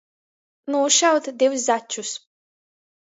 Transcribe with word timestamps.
Nūšaut 0.75 1.29
div 1.43 1.59
začus. 1.67 2.17